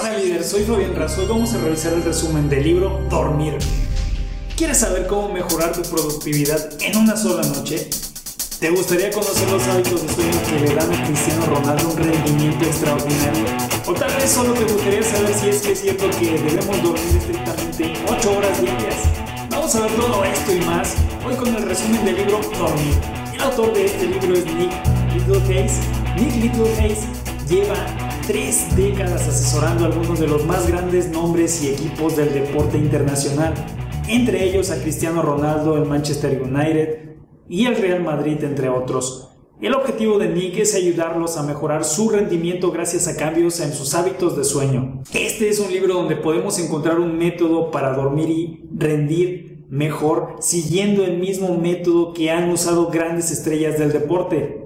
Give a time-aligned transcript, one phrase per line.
[0.00, 3.58] Hola líder, soy Fabián Razo y vamos a revisar el resumen del libro Dormir.
[4.56, 7.90] ¿Quieres saber cómo mejorar tu productividad en una sola noche?
[8.60, 12.64] ¿Te gustaría conocer los hábitos de sueño que le dan a Cristiano Ronaldo un rendimiento
[12.64, 13.44] extraordinario?
[13.86, 17.16] O tal vez solo te gustaría saber si es que es cierto que debemos dormir
[17.18, 18.96] estrictamente 8 horas diarias.
[19.50, 20.94] Vamos a ver todo esto y más
[21.26, 22.94] hoy con el resumen del libro Dormir.
[23.34, 24.72] El autor de este libro es Nick
[25.12, 25.72] Littlehays.
[26.16, 27.00] Nick Littlehays
[27.46, 32.78] lleva tres décadas asesorando a algunos de los más grandes nombres y equipos del deporte
[32.78, 33.52] internacional,
[34.08, 37.16] entre ellos a Cristiano Ronaldo, el Manchester United
[37.48, 39.32] y el Real Madrid, entre otros.
[39.60, 43.94] El objetivo de Nick es ayudarlos a mejorar su rendimiento gracias a cambios en sus
[43.94, 45.02] hábitos de sueño.
[45.12, 51.04] Este es un libro donde podemos encontrar un método para dormir y rendir mejor siguiendo
[51.04, 54.59] el mismo método que han usado grandes estrellas del deporte.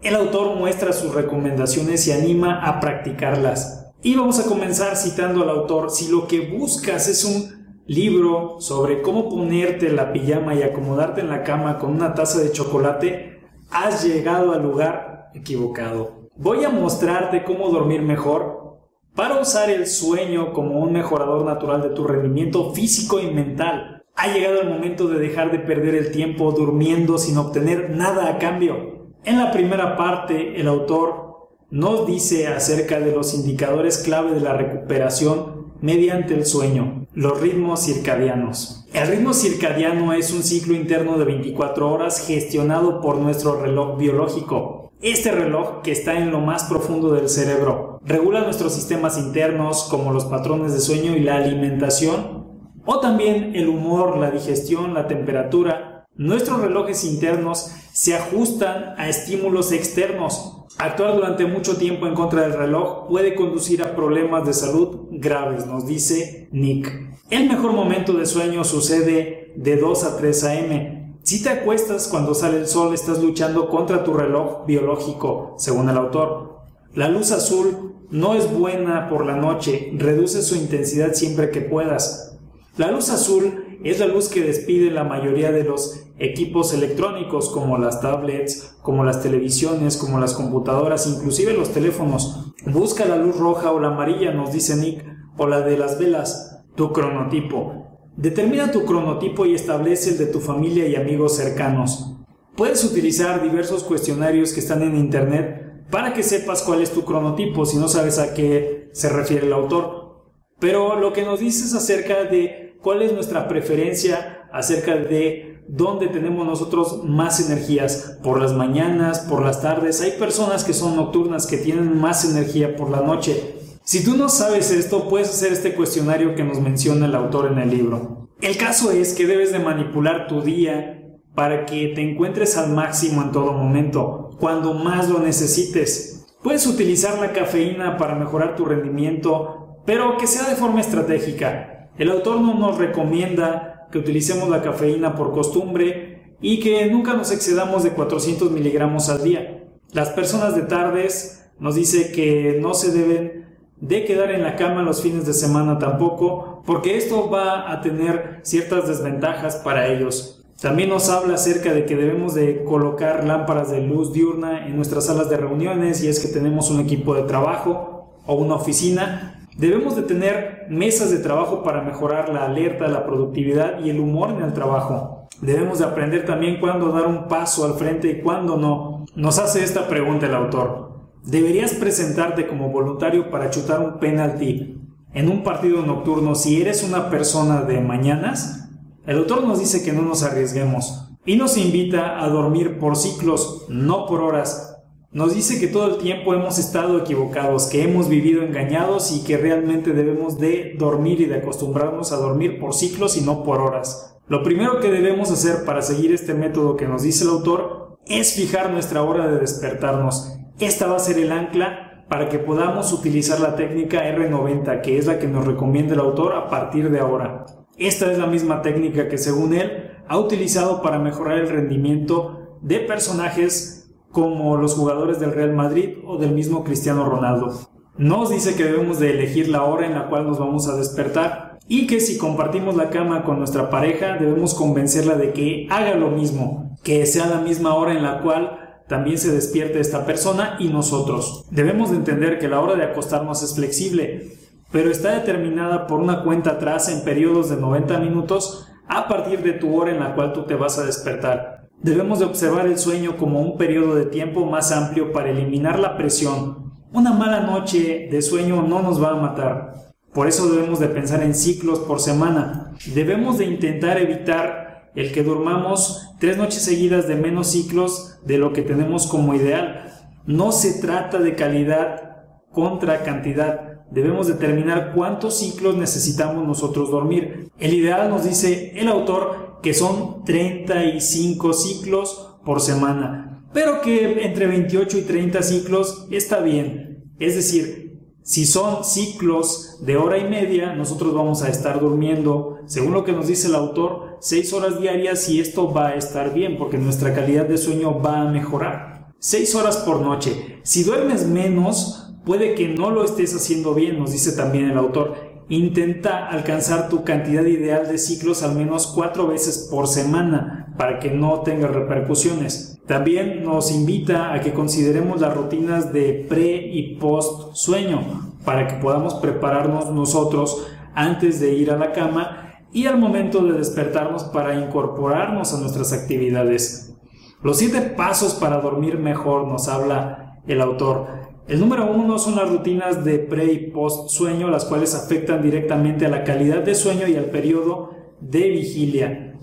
[0.00, 3.92] El autor muestra sus recomendaciones y anima a practicarlas.
[4.00, 9.02] Y vamos a comenzar citando al autor, si lo que buscas es un libro sobre
[9.02, 14.04] cómo ponerte la pijama y acomodarte en la cama con una taza de chocolate, has
[14.04, 16.28] llegado al lugar equivocado.
[16.36, 18.78] Voy a mostrarte cómo dormir mejor
[19.16, 24.04] para usar el sueño como un mejorador natural de tu rendimiento físico y mental.
[24.14, 28.38] Ha llegado el momento de dejar de perder el tiempo durmiendo sin obtener nada a
[28.38, 28.97] cambio.
[29.24, 34.54] En la primera parte, el autor nos dice acerca de los indicadores clave de la
[34.54, 38.86] recuperación mediante el sueño, los ritmos circadianos.
[38.92, 44.92] El ritmo circadiano es un ciclo interno de 24 horas gestionado por nuestro reloj biológico.
[45.00, 50.12] Este reloj, que está en lo más profundo del cerebro, regula nuestros sistemas internos como
[50.12, 52.46] los patrones de sueño y la alimentación,
[52.84, 55.88] o también el humor, la digestión, la temperatura,
[56.18, 60.54] Nuestros relojes internos se ajustan a estímulos externos.
[60.78, 65.66] Actuar durante mucho tiempo en contra del reloj puede conducir a problemas de salud graves,
[65.66, 66.92] nos dice Nick.
[67.28, 71.16] El mejor momento de sueño sucede de 2 a 3 a.m.
[71.24, 75.96] Si te acuestas cuando sale el sol, estás luchando contra tu reloj biológico, según el
[75.96, 76.60] autor.
[76.94, 82.38] La luz azul no es buena por la noche, reduce su intensidad siempre que puedas.
[82.76, 87.78] La luz azul es la luz que despide la mayoría de los equipos electrónicos como
[87.78, 92.52] las tablets, como las televisiones, como las computadoras, inclusive los teléfonos.
[92.66, 95.04] Busca la luz roja o la amarilla, nos dice Nick,
[95.36, 97.86] o la de las velas, tu cronotipo.
[98.16, 102.16] Determina tu cronotipo y establece el de tu familia y amigos cercanos.
[102.56, 107.64] Puedes utilizar diversos cuestionarios que están en internet para que sepas cuál es tu cronotipo
[107.64, 110.24] si no sabes a qué se refiere el autor.
[110.58, 116.08] Pero lo que nos dice es acerca de cuál es nuestra preferencia acerca de dónde
[116.08, 120.00] tenemos nosotros más energías, por las mañanas, por las tardes.
[120.00, 123.56] Hay personas que son nocturnas que tienen más energía por la noche.
[123.84, 127.58] Si tú no sabes esto, puedes hacer este cuestionario que nos menciona el autor en
[127.58, 128.28] el libro.
[128.40, 130.94] El caso es que debes de manipular tu día
[131.34, 136.26] para que te encuentres al máximo en todo momento, cuando más lo necesites.
[136.42, 141.77] Puedes utilizar la cafeína para mejorar tu rendimiento, pero que sea de forma estratégica.
[141.98, 147.32] El autor no nos recomienda que utilicemos la cafeína por costumbre y que nunca nos
[147.32, 149.64] excedamos de 400 miligramos al día.
[149.92, 153.48] Las personas de tardes nos dice que no se deben
[153.80, 158.40] de quedar en la cama los fines de semana tampoco, porque esto va a tener
[158.42, 160.44] ciertas desventajas para ellos.
[160.60, 165.06] También nos habla acerca de que debemos de colocar lámparas de luz diurna en nuestras
[165.06, 169.96] salas de reuniones y es que tenemos un equipo de trabajo o una oficina Debemos
[169.96, 174.42] de tener mesas de trabajo para mejorar la alerta, la productividad y el humor en
[174.42, 175.26] el trabajo.
[175.40, 179.04] Debemos de aprender también cuándo dar un paso al frente y cuándo no.
[179.16, 181.00] Nos hace esta pregunta el autor.
[181.24, 184.80] ¿Deberías presentarte como voluntario para chutar un penalti
[185.12, 188.70] en un partido nocturno si eres una persona de mañanas?
[189.06, 193.66] El autor nos dice que no nos arriesguemos y nos invita a dormir por ciclos,
[193.68, 194.77] no por horas,
[195.10, 199.38] nos dice que todo el tiempo hemos estado equivocados, que hemos vivido engañados y que
[199.38, 204.16] realmente debemos de dormir y de acostumbrarnos a dormir por ciclos y no por horas.
[204.26, 208.34] Lo primero que debemos hacer para seguir este método que nos dice el autor es
[208.34, 210.36] fijar nuestra hora de despertarnos.
[210.58, 215.06] Esta va a ser el ancla para que podamos utilizar la técnica R90, que es
[215.06, 217.46] la que nos recomienda el autor a partir de ahora.
[217.78, 222.80] Esta es la misma técnica que según él ha utilizado para mejorar el rendimiento de
[222.80, 223.77] personajes
[224.10, 227.52] como los jugadores del Real Madrid o del mismo Cristiano Ronaldo.
[227.96, 231.58] Nos dice que debemos de elegir la hora en la cual nos vamos a despertar
[231.66, 236.10] y que si compartimos la cama con nuestra pareja debemos convencerla de que haga lo
[236.10, 240.68] mismo, que sea la misma hora en la cual también se despierte esta persona y
[240.68, 241.44] nosotros.
[241.50, 244.32] Debemos de entender que la hora de acostarnos es flexible.
[244.70, 249.52] pero está determinada por una cuenta atrás en periodos de 90 minutos a partir de
[249.52, 251.57] tu hora en la cual tú te vas a despertar.
[251.82, 255.96] Debemos de observar el sueño como un periodo de tiempo más amplio para eliminar la
[255.96, 256.72] presión.
[256.92, 259.74] Una mala noche de sueño no nos va a matar.
[260.12, 262.72] Por eso debemos de pensar en ciclos por semana.
[262.94, 268.52] Debemos de intentar evitar el que durmamos tres noches seguidas de menos ciclos de lo
[268.52, 269.92] que tenemos como ideal.
[270.26, 273.84] No se trata de calidad contra cantidad.
[273.92, 277.52] Debemos determinar cuántos ciclos necesitamos nosotros dormir.
[277.58, 284.46] El ideal nos dice el autor que son 35 ciclos por semana, pero que entre
[284.46, 287.12] 28 y 30 ciclos está bien.
[287.18, 287.88] Es decir,
[288.22, 293.12] si son ciclos de hora y media, nosotros vamos a estar durmiendo, según lo que
[293.12, 297.14] nos dice el autor, 6 horas diarias y esto va a estar bien porque nuestra
[297.14, 299.14] calidad de sueño va a mejorar.
[299.18, 300.60] 6 horas por noche.
[300.62, 305.27] Si duermes menos, puede que no lo estés haciendo bien, nos dice también el autor.
[305.50, 311.10] Intenta alcanzar tu cantidad ideal de ciclos al menos 4 veces por semana para que
[311.10, 312.78] no tenga repercusiones.
[312.86, 318.76] También nos invita a que consideremos las rutinas de pre y post sueño para que
[318.76, 324.54] podamos prepararnos nosotros antes de ir a la cama y al momento de despertarnos para
[324.54, 326.94] incorporarnos a nuestras actividades.
[327.42, 331.06] Los siete pasos para dormir mejor nos habla el autor.
[331.48, 336.04] El número uno son las rutinas de pre y post sueño, las cuales afectan directamente
[336.04, 337.90] a la calidad de sueño y al periodo
[338.20, 339.34] de vigilia,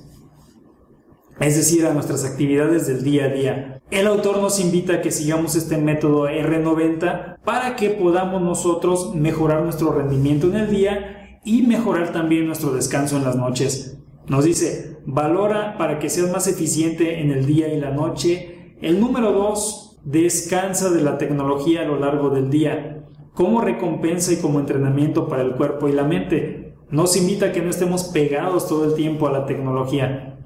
[1.40, 3.82] es decir, a nuestras actividades del día a día.
[3.90, 9.64] El autor nos invita a que sigamos este método R90 para que podamos nosotros mejorar
[9.64, 13.98] nuestro rendimiento en el día y mejorar también nuestro descanso en las noches.
[14.28, 18.76] Nos dice, valora para que seas más eficiente en el día y la noche.
[18.82, 23.04] El número dos, descansa de la tecnología a lo largo del día,
[23.34, 26.76] como recompensa y como entrenamiento para el cuerpo y la mente.
[26.90, 30.40] Nos invita a que no estemos pegados todo el tiempo a la tecnología.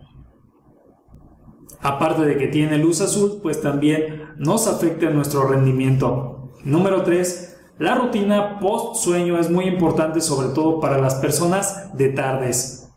[1.82, 6.50] Aparte de que tiene luz azul, pues también nos afecta nuestro rendimiento.
[6.64, 7.58] Número 3.
[7.78, 12.92] La rutina post sueño es muy importante sobre todo para las personas de tardes.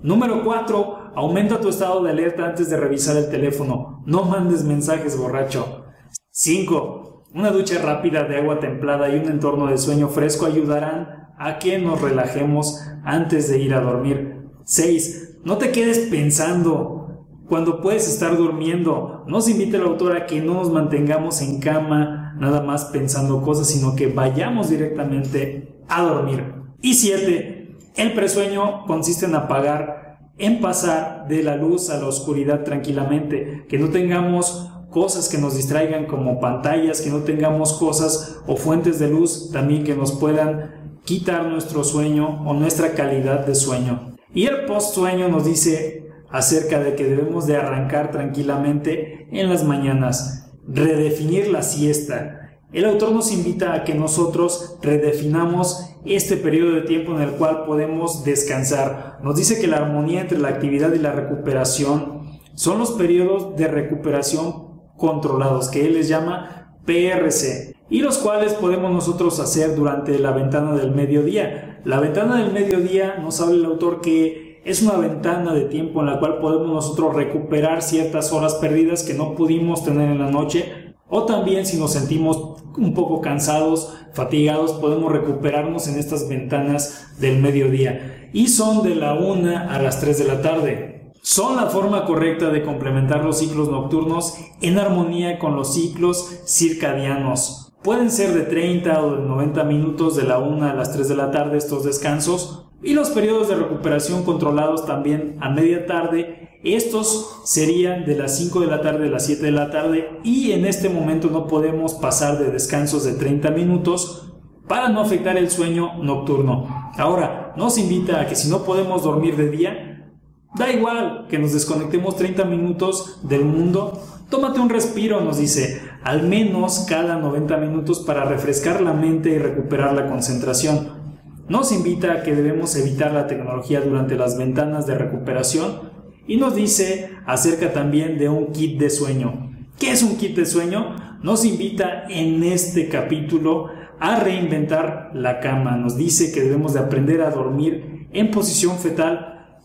[0.00, 1.01] Número 4.
[1.14, 4.02] Aumenta tu estado de alerta antes de revisar el teléfono.
[4.06, 5.84] No mandes mensajes borracho.
[6.30, 7.26] 5.
[7.34, 11.78] Una ducha rápida de agua templada y un entorno de sueño fresco ayudarán a que
[11.78, 14.48] nos relajemos antes de ir a dormir.
[14.64, 15.40] 6.
[15.44, 19.24] No te quedes pensando cuando puedes estar durmiendo.
[19.26, 23.68] Nos invita el autor a que no nos mantengamos en cama nada más pensando cosas,
[23.68, 26.54] sino que vayamos directamente a dormir.
[26.80, 27.62] Y 7
[27.94, 33.78] el presueño consiste en apagar, en pasar de la luz a la oscuridad tranquilamente, que
[33.78, 39.08] no tengamos cosas que nos distraigan como pantallas, que no tengamos cosas o fuentes de
[39.08, 44.16] luz también que nos puedan quitar nuestro sueño o nuestra calidad de sueño.
[44.34, 49.64] Y el post sueño nos dice acerca de que debemos de arrancar tranquilamente en las
[49.64, 52.42] mañanas, redefinir la siesta,
[52.72, 57.64] el autor nos invita a que nosotros redefinamos este periodo de tiempo en el cual
[57.64, 59.18] podemos descansar.
[59.22, 62.22] Nos dice que la armonía entre la actividad y la recuperación
[62.54, 68.90] son los periodos de recuperación controlados, que él les llama PRC, y los cuales podemos
[68.90, 71.80] nosotros hacer durante la ventana del mediodía.
[71.84, 76.06] La ventana del mediodía nos habla el autor que es una ventana de tiempo en
[76.06, 80.81] la cual podemos nosotros recuperar ciertas horas perdidas que no pudimos tener en la noche
[81.14, 82.38] o también si nos sentimos
[82.78, 88.30] un poco cansados, fatigados, podemos recuperarnos en estas ventanas del mediodía.
[88.32, 91.12] Y son de la 1 a las 3 de la tarde.
[91.20, 97.74] Son la forma correcta de complementar los ciclos nocturnos en armonía con los ciclos circadianos.
[97.82, 101.16] Pueden ser de 30 o de 90 minutos de la 1 a las 3 de
[101.16, 107.40] la tarde estos descansos y los periodos de recuperación controlados también a media tarde estos
[107.44, 110.64] serían de las 5 de la tarde a las 7 de la tarde y en
[110.64, 114.32] este momento no podemos pasar de descansos de 30 minutos
[114.68, 116.92] para no afectar el sueño nocturno.
[116.96, 120.12] Ahora, nos invita a que si no podemos dormir de día,
[120.54, 124.00] da igual que nos desconectemos 30 minutos del mundo,
[124.30, 129.38] tómate un respiro, nos dice, al menos cada 90 minutos para refrescar la mente y
[129.38, 131.02] recuperar la concentración.
[131.48, 135.91] Nos invita a que debemos evitar la tecnología durante las ventanas de recuperación
[136.32, 139.50] y nos dice acerca también de un kit de sueño.
[139.78, 140.96] ¿Qué es un kit de sueño?
[141.22, 143.68] Nos invita en este capítulo
[144.00, 145.76] a reinventar la cama.
[145.76, 149.58] Nos dice que debemos de aprender a dormir en posición fetal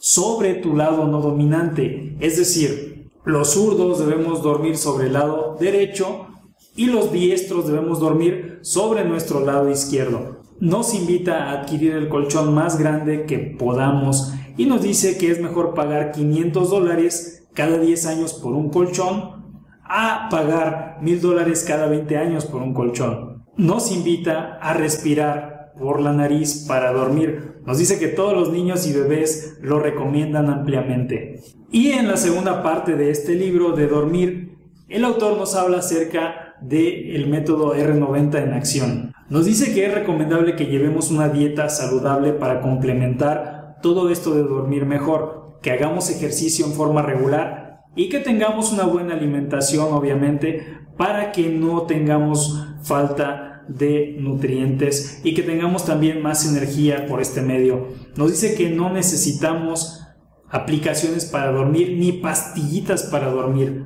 [0.00, 2.16] sobre tu lado no dominante.
[2.18, 6.26] Es decir, los zurdos debemos dormir sobre el lado derecho
[6.74, 10.37] y los diestros debemos dormir sobre nuestro lado izquierdo.
[10.60, 15.40] Nos invita a adquirir el colchón más grande que podamos y nos dice que es
[15.40, 19.38] mejor pagar 500 dólares cada 10 años por un colchón
[19.84, 23.44] a pagar 1000 dólares cada 20 años por un colchón.
[23.56, 27.60] Nos invita a respirar por la nariz para dormir.
[27.64, 31.40] Nos dice que todos los niños y bebés lo recomiendan ampliamente.
[31.70, 36.47] Y en la segunda parte de este libro de dormir, el autor nos habla acerca
[36.60, 39.12] del método R90 en acción.
[39.28, 44.42] Nos dice que es recomendable que llevemos una dieta saludable para complementar todo esto de
[44.42, 50.78] dormir mejor, que hagamos ejercicio en forma regular y que tengamos una buena alimentación, obviamente,
[50.96, 57.42] para que no tengamos falta de nutrientes y que tengamos también más energía por este
[57.42, 57.88] medio.
[58.16, 60.02] Nos dice que no necesitamos
[60.50, 63.84] aplicaciones para dormir ni pastillitas para dormir.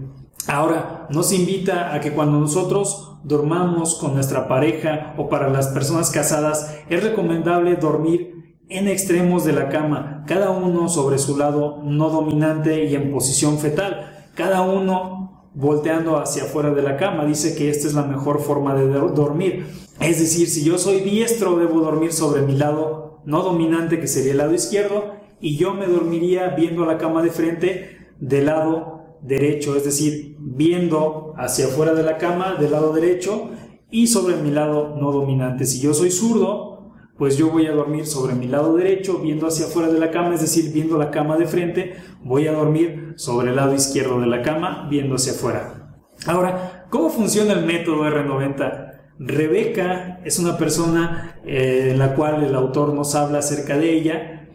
[0.49, 6.11] Ahora, nos invita a que cuando nosotros dormamos con nuestra pareja o para las personas
[6.11, 12.09] casadas, es recomendable dormir en extremos de la cama, cada uno sobre su lado no
[12.09, 17.27] dominante y en posición fetal, cada uno volteando hacia afuera de la cama.
[17.27, 19.67] Dice que esta es la mejor forma de dormir.
[20.01, 24.33] Es decir, si yo soy diestro, debo dormir sobre mi lado no dominante, que sería
[24.33, 29.77] el lado izquierdo, y yo me dormiría viendo la cama de frente del lado derecho,
[29.77, 33.51] es decir, viendo hacia afuera de la cama del lado derecho
[33.91, 35.67] y sobre mi lado no dominante.
[35.67, 36.73] Si yo soy zurdo,
[37.17, 40.35] pues yo voy a dormir sobre mi lado derecho, viendo hacia afuera de la cama,
[40.35, 44.27] es decir, viendo la cama de frente, voy a dormir sobre el lado izquierdo de
[44.27, 46.03] la cama, viendo hacia afuera.
[46.27, 48.93] Ahora, ¿cómo funciona el método R90?
[49.19, 54.49] Rebeca es una persona eh, en la cual el autor nos habla acerca de ella,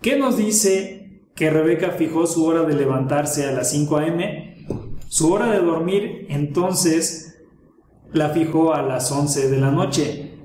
[0.00, 4.53] que nos dice que Rebeca fijó su hora de levantarse a las 5 a.m.,
[5.14, 7.38] su hora de dormir entonces
[8.12, 10.40] la fijó a las 11 de la noche.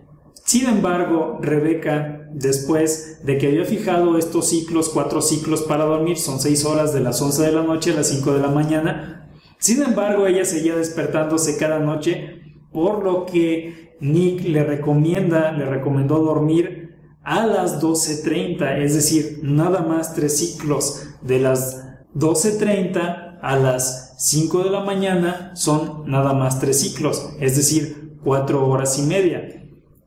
[0.45, 6.39] Sin embargo, Rebeca, después de que había fijado estos ciclos, cuatro ciclos para dormir, son
[6.39, 9.81] 6 horas de las 11 de la noche a las 5 de la mañana, sin
[9.81, 12.39] embargo, ella seguía despertándose cada noche,
[12.71, 19.81] por lo que Nick le recomienda, le recomendó dormir a las 12.30, es decir, nada
[19.81, 26.59] más tres ciclos de las 12.30 a las 5 de la mañana son nada más
[26.59, 29.63] tres ciclos, es decir, cuatro horas y media.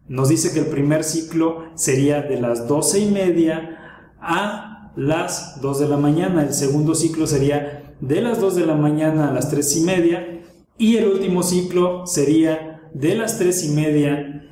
[0.09, 3.79] Nos dice que el primer ciclo sería de las 12 y media
[4.21, 8.75] a las 2 de la mañana, el segundo ciclo sería de las 2 de la
[8.75, 10.43] mañana a las 3 y media
[10.77, 14.45] y el último ciclo sería de las 3 y media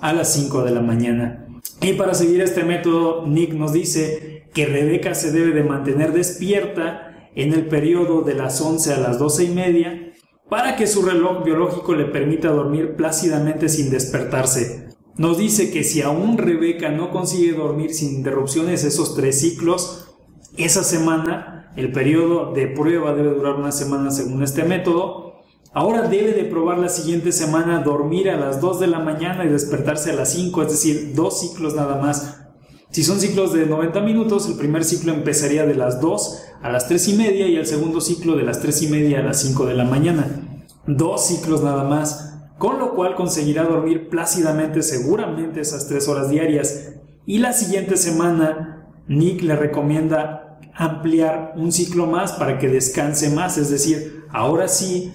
[0.00, 1.46] a las 5 de la mañana.
[1.80, 7.09] Y para seguir este método, Nick nos dice que Rebeca se debe de mantener despierta
[7.34, 10.12] en el periodo de las 11 a las 12 y media
[10.48, 14.88] para que su reloj biológico le permita dormir plácidamente sin despertarse.
[15.16, 20.16] Nos dice que si aún Rebeca no consigue dormir sin interrupciones esos tres ciclos,
[20.56, 25.30] esa semana, el periodo de prueba debe durar una semana según este método,
[25.72, 29.48] Ahora debe de probar la siguiente semana dormir a las 2 de la mañana y
[29.48, 32.39] despertarse a las 5, es decir, dos ciclos nada más.
[32.90, 36.88] Si son ciclos de 90 minutos, el primer ciclo empezaría de las 2 a las
[36.88, 39.64] 3 y media y el segundo ciclo de las 3 y media a las 5
[39.66, 40.26] de la mañana.
[40.88, 46.94] Dos ciclos nada más, con lo cual conseguirá dormir plácidamente seguramente esas 3 horas diarias.
[47.26, 53.56] Y la siguiente semana, Nick le recomienda ampliar un ciclo más para que descanse más,
[53.56, 55.12] es decir, ahora sí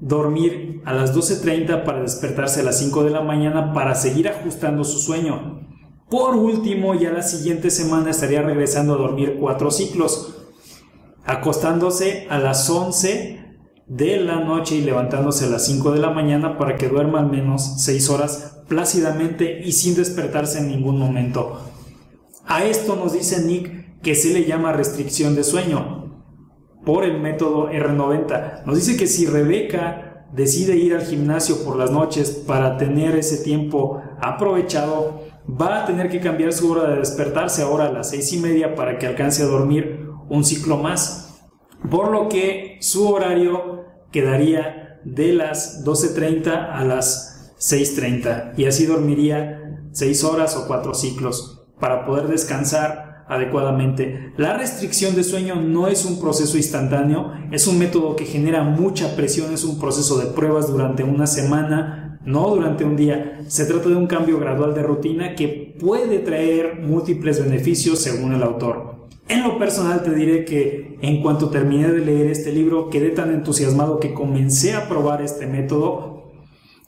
[0.00, 4.82] dormir a las 12.30 para despertarse a las 5 de la mañana para seguir ajustando
[4.82, 5.71] su sueño.
[6.12, 10.34] Por último, ya la siguiente semana estaría regresando a dormir cuatro ciclos,
[11.24, 13.40] acostándose a las 11
[13.86, 17.30] de la noche y levantándose a las 5 de la mañana para que duerma al
[17.30, 21.58] menos 6 horas plácidamente y sin despertarse en ningún momento.
[22.44, 26.26] A esto nos dice Nick que se le llama restricción de sueño,
[26.84, 28.66] por el método R90.
[28.66, 33.38] Nos dice que si Rebeca decide ir al gimnasio por las noches para tener ese
[33.38, 38.32] tiempo aprovechado, va a tener que cambiar su hora de despertarse ahora a las seis
[38.32, 41.40] y media para que alcance a dormir un ciclo más.
[41.90, 49.88] Por lo que su horario quedaría de las 12.30 a las 6.30 y así dormiría
[49.92, 54.32] 6 horas o 4 ciclos para poder descansar adecuadamente.
[54.36, 59.16] La restricción de sueño no es un proceso instantáneo, es un método que genera mucha
[59.16, 63.40] presión, es un proceso de pruebas durante una semana, no durante un día.
[63.48, 68.42] Se trata de un cambio gradual de rutina que puede traer múltiples beneficios según el
[68.42, 69.08] autor.
[69.28, 73.32] En lo personal te diré que en cuanto terminé de leer este libro quedé tan
[73.32, 76.32] entusiasmado que comencé a probar este método.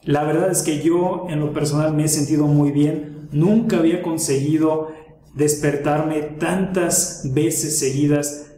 [0.03, 4.00] La verdad es que yo en lo personal me he sentido muy bien Nunca había
[4.00, 4.93] conseguido
[5.35, 8.53] despertarme tantas veces seguidas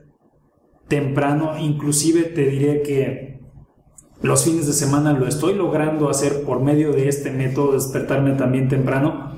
[0.87, 1.59] temprano.
[1.59, 3.35] Inclusive te diré que
[4.26, 8.68] los fines de semana lo estoy logrando hacer por medio de este método, despertarme también
[8.68, 9.33] temprano.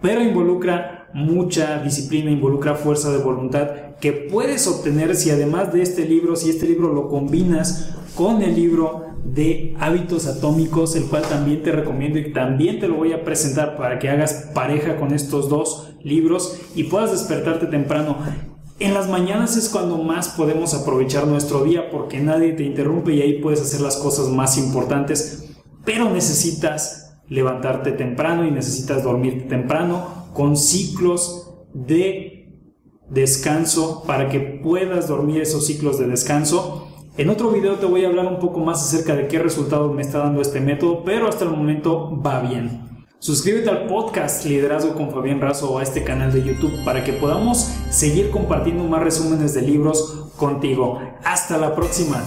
[0.00, 3.68] Pero involucra mucha disciplina, involucra fuerza de voluntad
[4.00, 8.54] que puedes obtener si además de este libro, si este libro lo combinas con el
[8.54, 13.24] libro de hábitos atómicos, el cual también te recomiendo y también te lo voy a
[13.24, 18.18] presentar para que hagas pareja con estos dos libros y puedas despertarte temprano.
[18.78, 23.22] En las mañanas es cuando más podemos aprovechar nuestro día porque nadie te interrumpe y
[23.22, 25.54] ahí puedes hacer las cosas más importantes,
[25.84, 32.60] pero necesitas levantarte temprano y necesitas dormirte temprano con ciclos de
[33.08, 36.84] descanso para que puedas dormir esos ciclos de descanso
[37.16, 40.02] en otro video te voy a hablar un poco más acerca de qué resultados me
[40.02, 42.93] está dando este método, pero hasta el momento va bien.
[43.24, 47.14] Suscríbete al podcast Liderazgo con Fabián Razo o a este canal de YouTube para que
[47.14, 51.00] podamos seguir compartiendo más resúmenes de libros contigo.
[51.24, 52.22] Hasta la próxima.